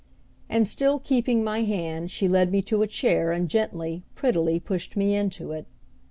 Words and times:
And 0.49 0.67
still 0.67 0.97
keeping 0.97 1.43
my 1.43 1.61
hand 1.61 2.09
she 2.09 2.27
led 2.27 2.51
me 2.51 2.63
to 2.63 2.81
a 2.81 2.87
chair 2.87 3.31
and 3.31 3.47
gently, 3.47 4.01
prettily 4.15 4.59
pushed 4.59 4.97
me 4.97 5.13
into 5.15 5.51
it. 5.51 5.67